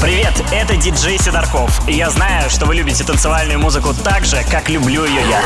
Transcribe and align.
Привет, 0.00 0.32
это 0.52 0.76
диджей 0.76 1.18
Сидорков. 1.18 1.80
И 1.88 1.92
я 1.92 2.08
знаю, 2.10 2.48
что 2.50 2.66
вы 2.66 2.76
любите 2.76 3.02
танцевальную 3.02 3.58
музыку 3.58 3.92
так 3.92 4.24
же, 4.24 4.44
как 4.48 4.68
люблю 4.68 5.04
ее 5.04 5.28
я. 5.28 5.42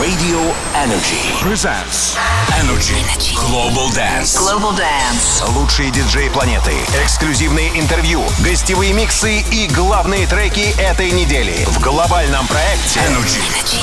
Radio 0.00 0.52
Energy 0.74 1.32
presents 1.40 2.16
Energy 2.60 2.96
Global 3.36 3.88
Dance. 3.94 4.36
Global 4.36 4.76
Dance. 4.76 5.48
Лучшие 5.52 5.92
диджеи 5.92 6.28
планеты, 6.30 6.72
эксклюзивные 7.04 7.78
интервью, 7.78 8.24
гостевые 8.40 8.92
миксы 8.92 9.40
и 9.52 9.68
главные 9.68 10.26
треки 10.26 10.74
этой 10.80 11.12
недели 11.12 11.64
в 11.66 11.80
глобальном 11.80 12.48
проекте 12.48 13.00
Energy 13.00 13.40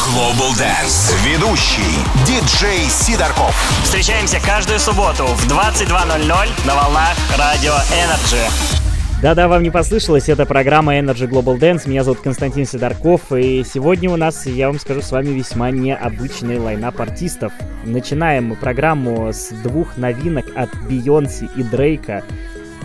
Global 0.09 0.51
Dance. 0.51 1.15
Ведущий 1.23 2.05
диджей 2.25 2.89
Сидорков. 2.89 3.55
Встречаемся 3.83 4.41
каждую 4.41 4.81
субботу 4.81 5.27
в 5.27 5.47
22.00 5.47 6.49
на 6.65 6.75
волнах 6.75 7.15
Радио 7.38 7.75
Energy. 7.91 8.80
Да-да, 9.21 9.47
вам 9.47 9.61
не 9.61 9.69
послышалось, 9.69 10.29
это 10.29 10.47
программа 10.47 10.97
Energy 10.97 11.30
Global 11.30 11.59
Dance, 11.59 11.88
меня 11.88 12.03
зовут 12.03 12.21
Константин 12.21 12.66
Сидорков, 12.66 13.31
и 13.31 13.63
сегодня 13.63 14.09
у 14.09 14.16
нас, 14.16 14.47
я 14.47 14.66
вам 14.66 14.80
скажу, 14.80 15.03
с 15.03 15.11
вами 15.11 15.27
весьма 15.27 15.70
необычный 15.70 16.57
лайнап 16.57 16.99
артистов. 16.99 17.53
Начинаем 17.85 18.45
мы 18.45 18.55
программу 18.55 19.31
с 19.31 19.49
двух 19.61 19.95
новинок 19.95 20.47
от 20.55 20.70
Бейонси 20.88 21.47
и 21.55 21.61
Дрейка. 21.61 22.23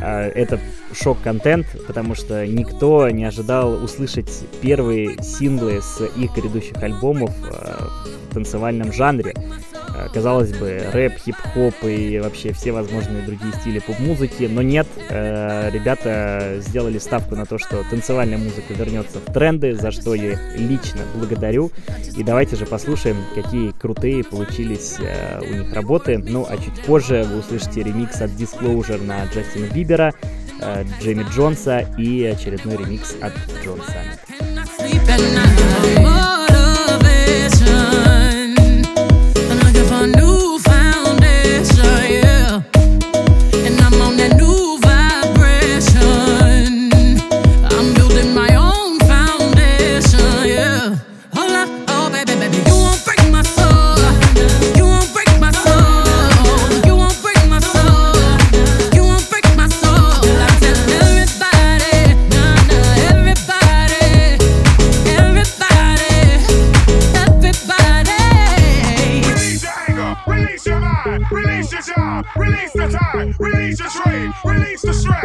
А, 0.02 0.28
это 0.28 0.60
шок-контент, 0.92 1.68
потому 1.86 2.14
что 2.14 2.46
никто 2.46 3.09
не 3.09 3.24
ожидал 3.24 3.82
услышать 3.82 4.30
первые 4.60 5.16
синглы 5.23 5.80
с 5.80 6.02
их 6.02 6.34
грядущих 6.34 6.76
альбомов 6.82 7.30
а, 7.50 7.88
в 8.30 8.34
танцевальном 8.34 8.92
жанре. 8.92 9.32
Э, 9.95 10.08
казалось 10.12 10.52
бы, 10.52 10.82
рэп, 10.92 11.18
хип-хоп 11.18 11.74
и 11.84 12.18
вообще 12.18 12.52
все 12.52 12.72
возможные 12.72 13.24
другие 13.24 13.52
стили 13.54 13.78
поп-музыки, 13.78 14.45
но 14.45 14.62
нет, 14.62 14.86
э, 15.09 15.70
ребята 15.70 16.56
сделали 16.60 16.98
ставку 16.98 17.36
на 17.36 17.46
то, 17.46 17.59
что 17.59 17.84
танцевальная 17.88 18.38
музыка 18.38 18.74
вернется 18.74 19.18
в 19.18 19.32
тренды, 19.32 19.74
за 19.74 19.90
что 19.90 20.14
я 20.14 20.38
лично 20.57 21.02
благодарю. 21.14 21.70
И 22.16 22.23
давайте 22.23 22.57
же 22.57 22.66
послушаем, 22.66 23.16
какие 23.34 23.70
крутые 23.73 24.24
получились 24.24 24.96
э, 24.98 25.40
у 25.40 25.54
них 25.54 25.73
работы. 25.74 26.18
Ну, 26.18 26.46
а 26.48 26.57
чуть 26.57 26.84
позже 26.84 27.26
вы 27.30 27.38
услышите 27.38 27.82
ремикс 27.82 28.20
от 28.20 28.30
Disclosure 28.30 29.02
на 29.04 29.24
Джастина 29.26 29.66
Бибера, 29.73 30.12
Джейми 31.01 31.24
Джонса 31.34 31.87
и 31.98 32.24
очередной 32.24 32.79
ремикс 32.79 33.14
от 33.20 33.34
Джонса. 33.62 34.02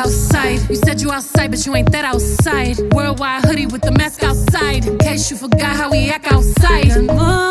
Outside. 0.00 0.60
You 0.70 0.76
said 0.76 1.02
you 1.02 1.12
outside, 1.12 1.50
but 1.50 1.66
you 1.66 1.74
ain't 1.76 1.92
that 1.92 2.06
outside. 2.06 2.78
Worldwide 2.94 3.44
hoodie 3.44 3.66
with 3.66 3.82
the 3.82 3.92
mask 3.92 4.22
outside. 4.22 4.86
In 4.86 4.96
case 4.96 5.30
you 5.30 5.36
forgot 5.36 5.76
how 5.76 5.90
we 5.90 6.08
act 6.08 6.26
outside. 6.32 7.04
Motivation. 7.04 7.50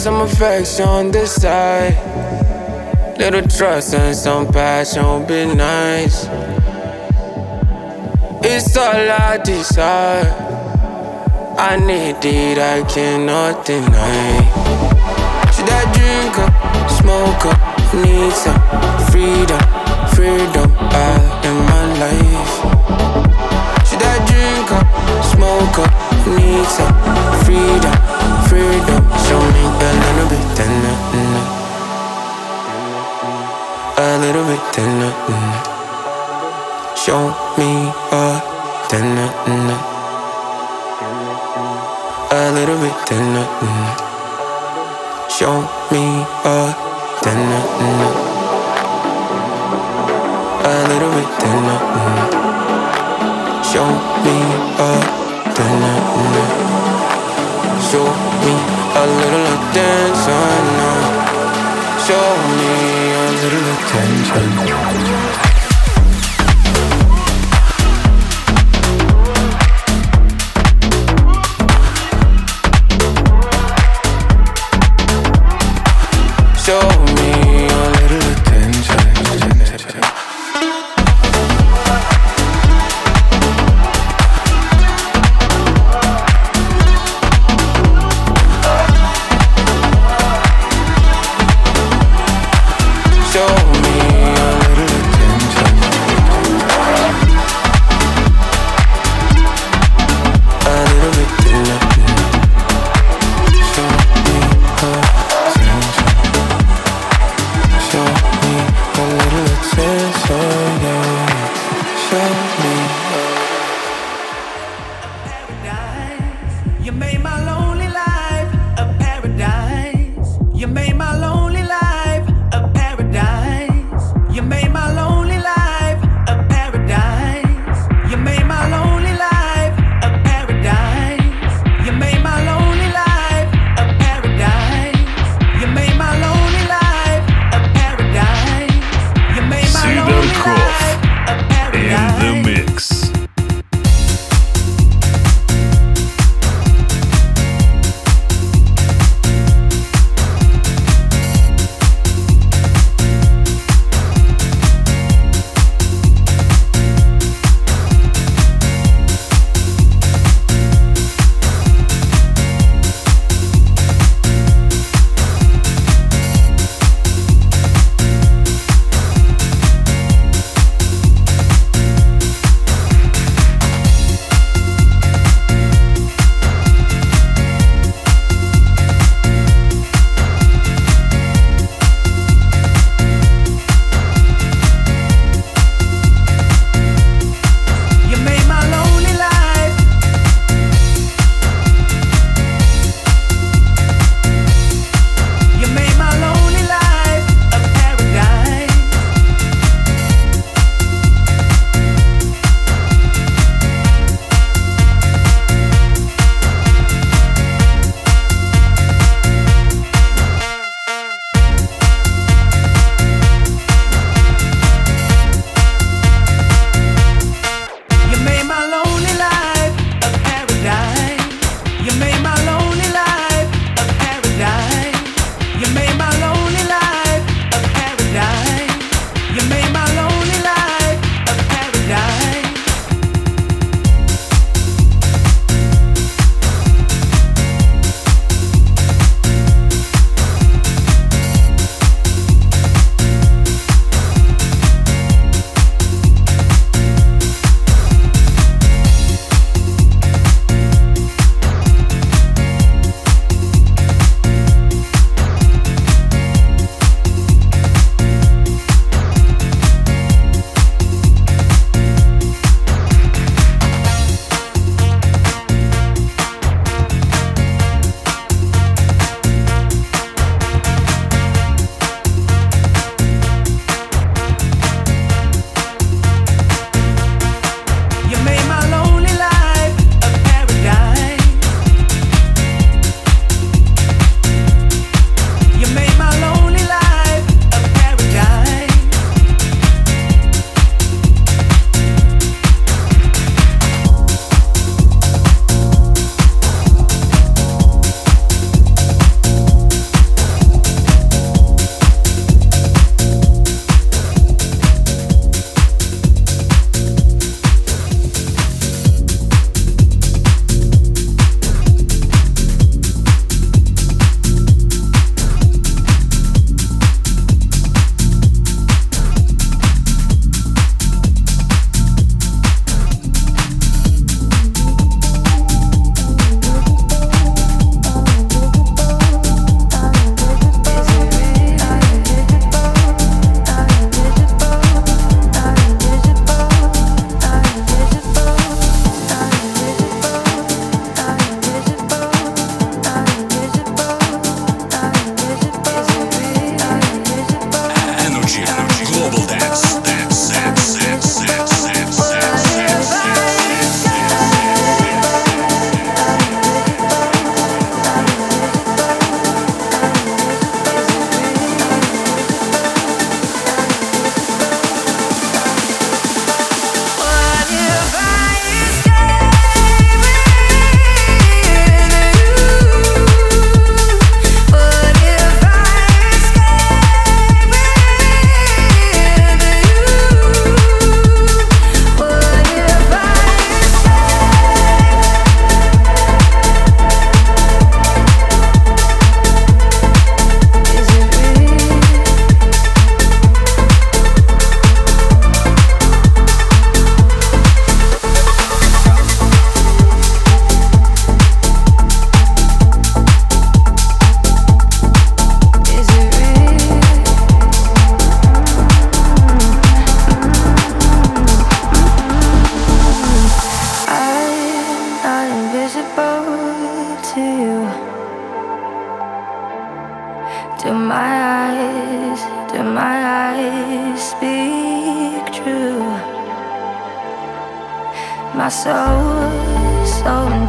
some 0.00 0.22
affection 0.22 1.10
this 1.10 1.34
side. 1.42 1.94
Little 3.18 3.42
trust 3.42 3.94
and 3.94 4.16
some 4.16 4.46
passion 4.46 5.04
would 5.04 5.28
be 5.28 5.44
nice. 5.54 6.26
It's 8.42 8.76
all 8.76 9.10
I 9.10 9.38
desire. 9.44 10.24
I 11.58 11.76
need 11.76 12.24
it, 12.24 12.58
I 12.58 12.82
cannot 12.88 13.66
deny. 13.66 14.40
Should 15.52 15.68
I 15.68 15.82
drink 15.92 16.38
up, 16.38 16.54
smoke 16.90 17.44
up, 17.52 17.60
need 17.92 18.32
some 18.32 18.62
freedom, 19.10 19.60
freedom 20.14 20.70
out 20.96 21.44
in 21.44 21.56
my 21.70 21.84
life? 22.04 22.54
Should 23.86 24.02
I 24.02 24.16
drink 24.30 24.70
up, 24.72 24.88
smoke 25.34 25.78
up, 25.84 25.92
need 26.26 26.66
some 26.78 26.94
freedom, 27.44 28.09
freedom? 28.60 29.02
Show 29.24 29.40
me 29.54 29.64
a 29.64 29.90
little 30.02 30.26
bit, 30.28 30.44
then 30.56 30.74
a 33.96 34.18
little 34.20 34.44
bit, 34.48 34.62
then 34.74 35.00
Show 36.96 37.22
me 37.58 37.70
a 38.12 38.24
then 38.90 39.18
a 42.30 42.42
little 42.52 42.78
bit, 42.82 42.96
then 43.08 43.34
Show 45.36 45.56
me 45.92 46.04
a 46.44 46.56
then 47.24 47.52
a 50.64 50.74
little 50.90 51.12
bit, 51.16 51.30
then 51.40 51.66
Show 53.70 53.88
me 54.24 54.36
a 54.78 54.90
then 55.56 56.59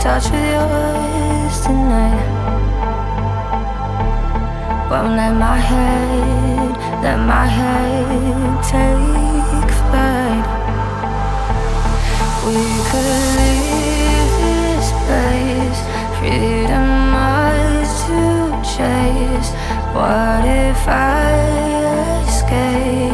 touch 0.02 0.32
with 0.32 0.52
yours 0.56 1.62
tonight. 1.62 2.30
Won't 4.90 5.14
let 5.16 5.34
my 5.38 5.60
head, 5.70 6.72
let 7.04 7.20
my 7.20 7.46
head 7.46 8.64
take 8.74 9.72
flight. 9.82 10.46
We 12.48 12.62
could 12.90 13.28
leave 13.38 14.32
this 14.42 14.88
place, 15.06 15.80
freedom 16.18 16.88
much 17.14 17.92
to 18.08 18.22
chase. 18.74 19.52
What 19.94 20.44
if 20.46 20.82
I 20.88 22.26
escape? 22.28 23.11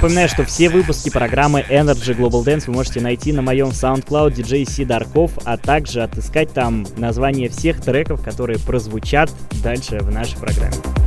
Напоминаю, 0.00 0.30
что 0.30 0.44
все 0.44 0.70
выпуски 0.70 1.10
программы 1.10 1.60
Energy 1.68 2.16
Global 2.16 2.42
Dance 2.42 2.64
вы 2.68 2.72
можете 2.72 3.02
найти 3.02 3.32
на 3.34 3.42
моем 3.42 3.68
SoundCloud 3.68 4.32
DJ 4.32 4.66
C 4.66 4.86
Дарков, 4.86 5.32
а 5.44 5.58
также 5.58 6.02
отыскать 6.02 6.54
там 6.54 6.86
название 6.96 7.50
всех 7.50 7.82
треков, 7.82 8.22
которые 8.22 8.58
прозвучат 8.58 9.30
дальше 9.62 9.98
в 9.98 10.10
нашей 10.10 10.38
программе. 10.38 10.99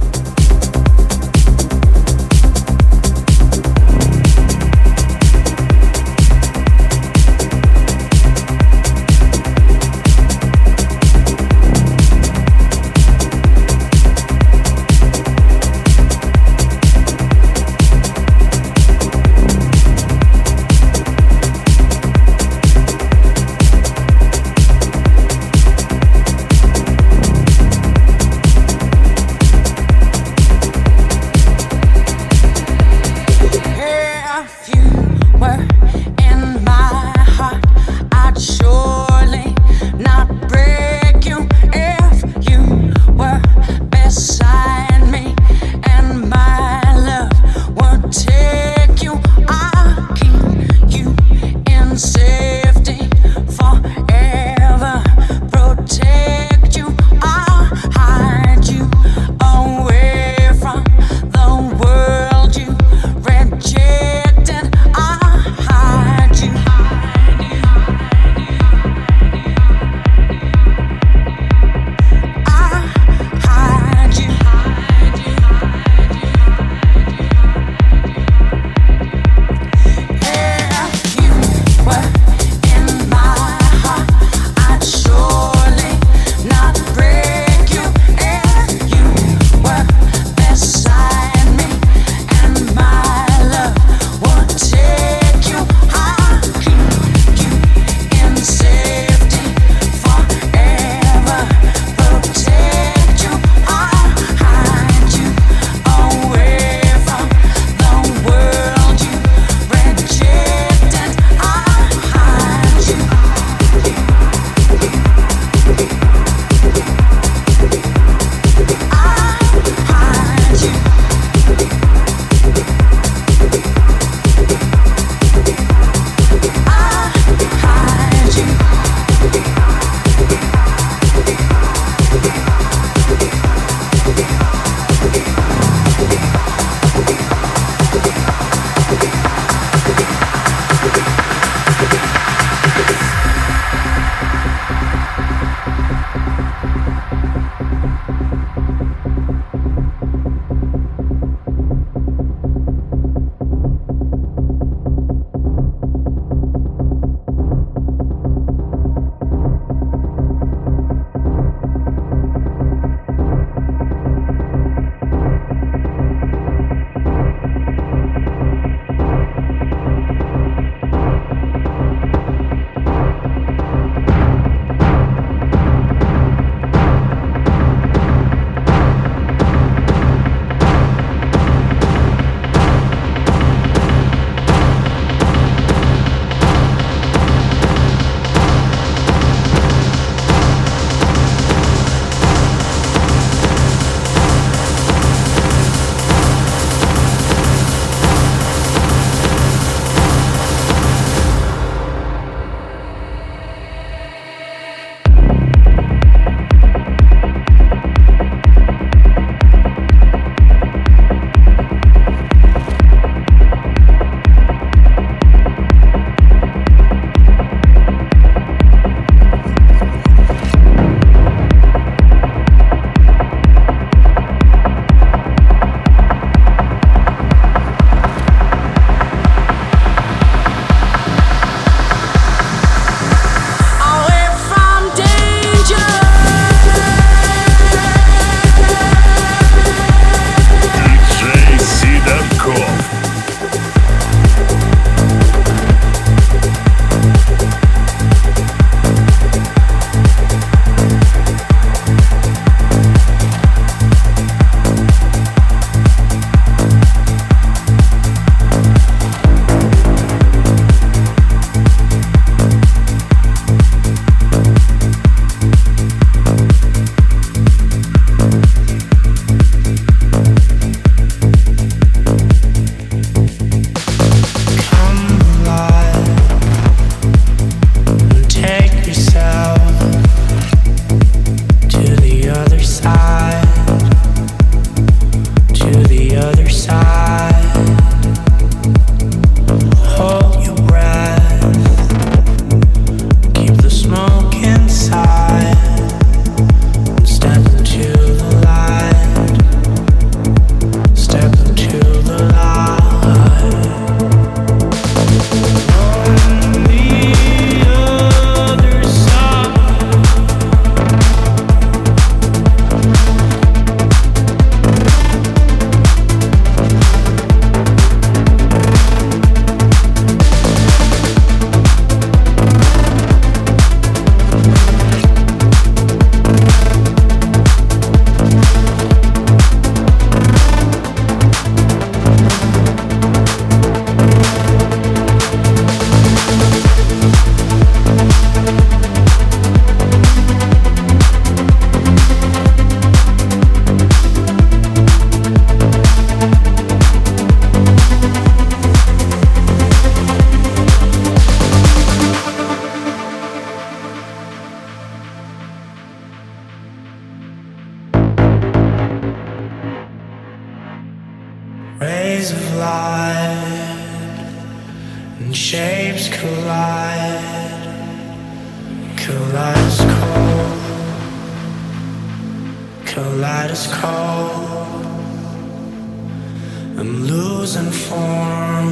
I'm 376.75 377.03
losing 377.05 377.71
form 377.71 378.67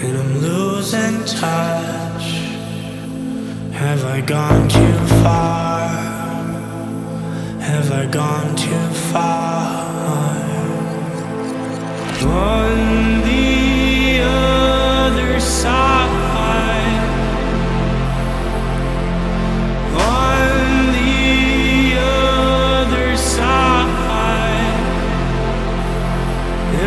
and 0.00 0.18
I'm 0.18 0.38
losing 0.38 1.24
touch. 1.24 2.26
Have 3.72 4.04
I 4.04 4.20
gone 4.20 4.68
too 4.68 4.98
far? 5.22 5.88
Have 7.60 7.90
I 7.92 8.06
gone 8.06 8.54
too 8.54 8.88
far? 9.12 9.50
On 12.22 13.22
the 13.22 14.20
other 14.22 15.40
side. 15.40 15.99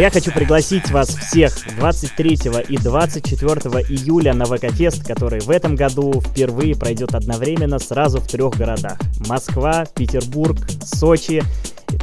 я 0.00 0.08
хочу 0.08 0.32
пригласить 0.32 0.90
вас 0.90 1.10
всех 1.10 1.52
23 1.76 2.38
и 2.70 2.78
24 2.78 3.52
июля 3.90 4.32
на 4.32 4.46
ВК-фест, 4.46 5.06
который 5.06 5.40
в 5.40 5.50
этом 5.50 5.76
году 5.76 6.22
впервые 6.22 6.74
пройдет 6.74 7.14
одновременно 7.14 7.78
сразу 7.78 8.18
в 8.18 8.26
трех 8.26 8.56
городах. 8.56 8.98
Москва, 9.28 9.84
Петербург, 9.94 10.56
Сочи. 10.82 11.42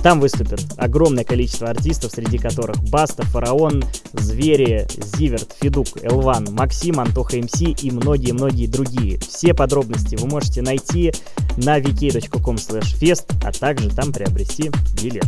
Там 0.03 0.19
выступят 0.19 0.61
огромное 0.77 1.23
количество 1.23 1.69
артистов, 1.69 2.11
среди 2.11 2.37
которых 2.37 2.77
Баста, 2.83 3.23
Фараон, 3.23 3.83
Звери, 4.13 4.85
Зиверт, 5.17 5.55
Федук, 5.59 5.87
Элван, 6.03 6.49
Максим, 6.51 6.99
Антоха 6.99 7.37
МС 7.37 7.61
и 7.61 7.89
многие-многие 7.89 8.67
другие. 8.67 9.17
Все 9.19 9.55
подробности 9.55 10.15
вы 10.17 10.27
можете 10.27 10.61
найти 10.61 11.13
на 11.55 11.79
vk.com 11.79 12.57
fest, 12.57 13.25
а 13.43 13.51
также 13.51 13.89
там 13.89 14.13
приобрести 14.13 14.69
билет. 15.01 15.25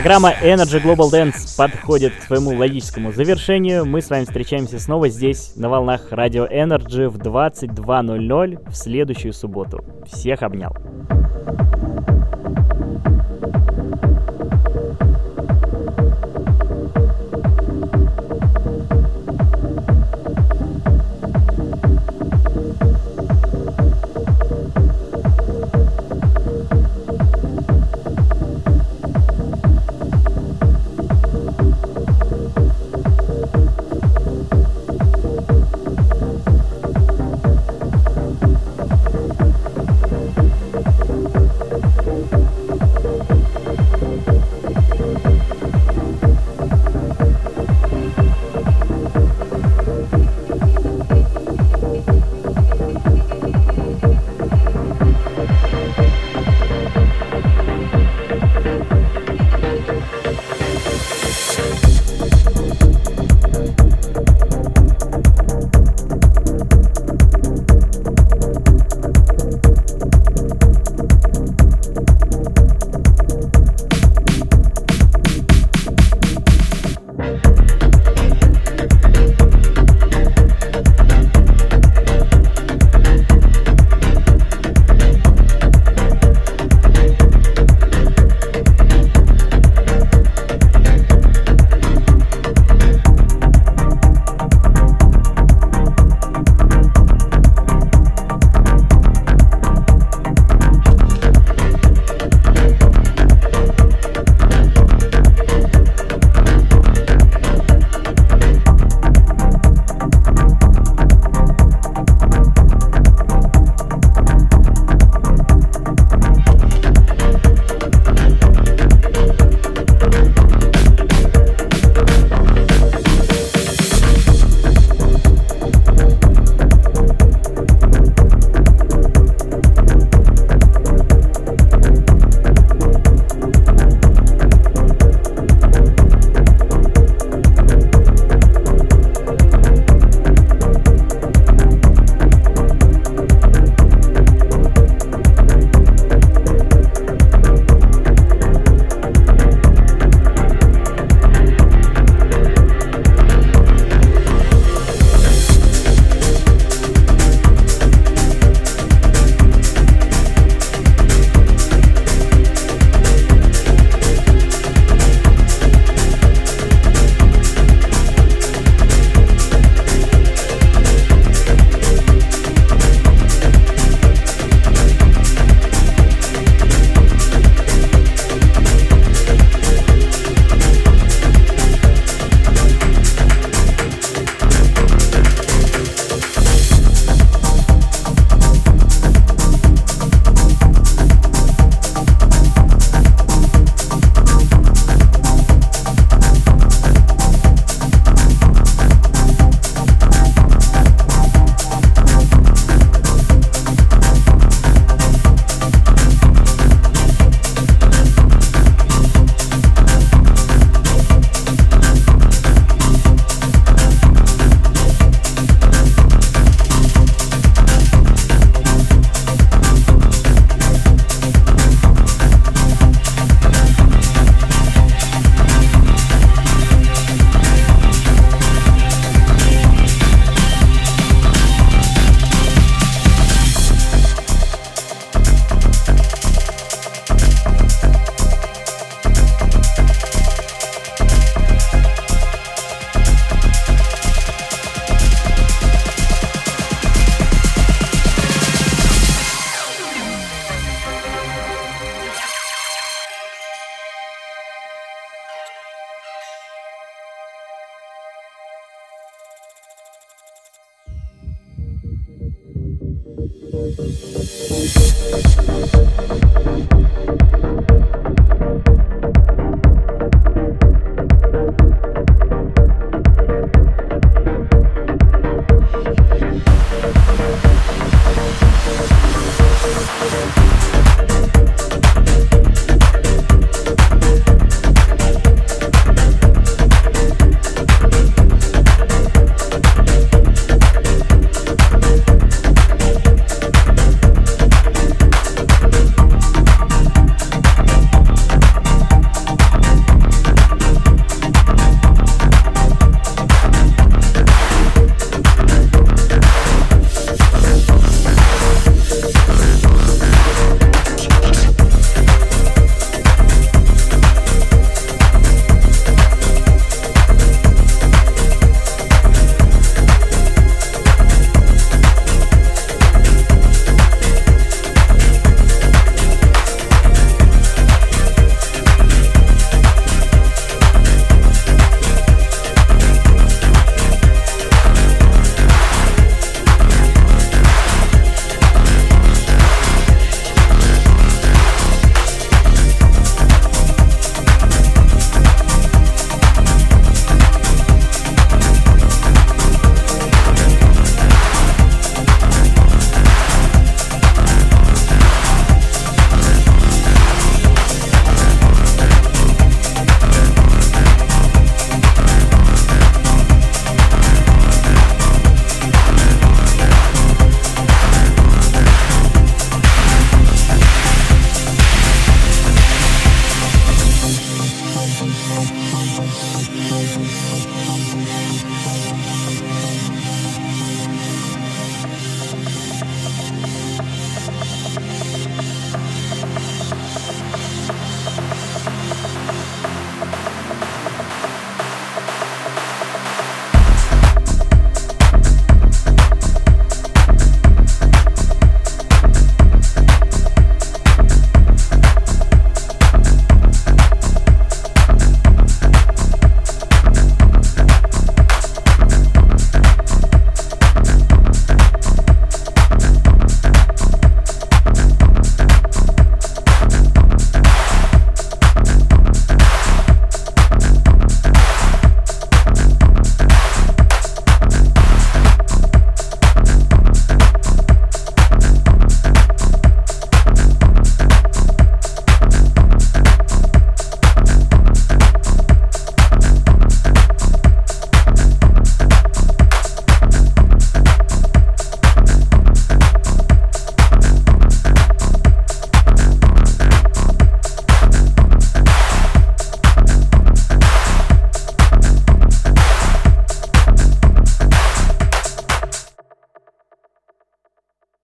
Программа 0.00 0.32
Energy 0.42 0.82
Global 0.82 1.10
Dance 1.12 1.58
подходит 1.58 2.14
к 2.14 2.22
своему 2.22 2.56
логическому 2.56 3.12
завершению. 3.12 3.84
Мы 3.84 4.00
с 4.00 4.08
вами 4.08 4.24
встречаемся 4.24 4.80
снова 4.80 5.10
здесь, 5.10 5.52
на 5.56 5.68
волнах 5.68 6.10
радио 6.10 6.46
Energy 6.46 7.06
в 7.06 7.18
22.00 7.18 8.70
в 8.70 8.74
следующую 8.74 9.34
субботу. 9.34 9.84
Всех 10.10 10.42
обнял. 10.42 10.74